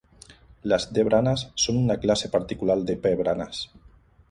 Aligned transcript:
Las 0.71 0.87
d-branas 0.97 1.43
son 1.65 1.77
una 1.83 1.99
clase 2.05 2.27
particular 2.39 2.79
de 2.91 2.97
p-branas. 3.07 3.63